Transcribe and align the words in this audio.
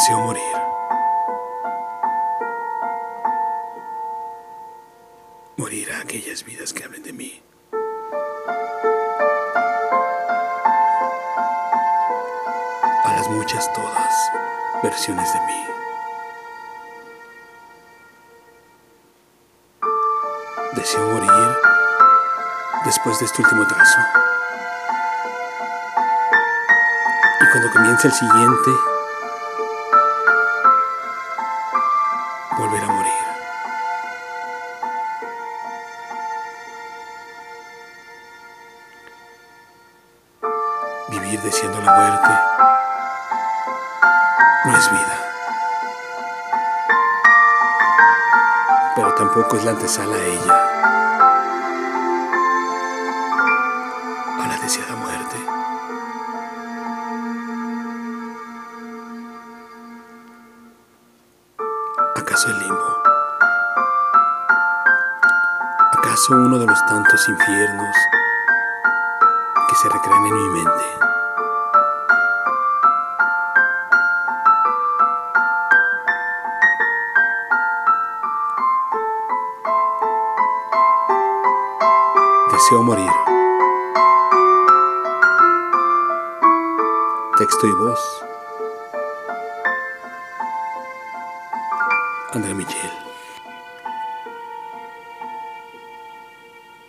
Deseo 0.00 0.20
morir. 0.20 0.56
Morir 5.58 5.92
a 5.92 6.00
aquellas 6.00 6.42
vidas 6.42 6.72
que 6.72 6.84
hablen 6.84 7.02
de 7.02 7.12
mí. 7.12 7.42
A 13.04 13.12
las 13.12 13.28
muchas 13.28 13.70
todas 13.74 14.14
versiones 14.82 15.30
de 15.34 15.40
mí. 15.40 15.66
Deseo 20.76 21.10
morir 21.10 21.56
después 22.86 23.18
de 23.18 23.26
este 23.26 23.42
último 23.42 23.66
trazo. 23.66 23.98
Y 27.42 27.50
cuando 27.52 27.70
comience 27.70 28.08
el 28.08 28.14
siguiente, 28.14 28.89
Vivir 41.10 41.40
deseando 41.40 41.80
la 41.80 41.92
muerte 41.92 42.30
no 44.64 44.76
es 44.76 44.90
vida. 44.92 45.16
Pero 48.94 49.14
tampoco 49.14 49.56
es 49.56 49.64
la 49.64 49.72
antesala 49.72 50.14
a 50.14 50.24
ella. 50.24 50.54
A 54.38 54.46
la 54.46 54.56
deseada 54.62 54.94
muerte. 54.94 55.36
¿Acaso 62.14 62.50
el 62.50 62.58
limbo? 62.60 63.02
¿Acaso 65.92 66.34
uno 66.34 66.58
de 66.58 66.66
los 66.66 66.86
tantos 66.86 67.28
infiernos 67.28 67.96
se 69.80 69.88
recrean 69.88 70.26
en 70.26 70.34
mi 70.34 70.48
mente? 70.50 70.84
Deseo 82.52 82.82
morir. 82.82 83.10
Texto 87.38 87.66
y 87.66 87.72
voz. 87.72 88.24
André 92.34 92.52
Michel. 92.52 93.09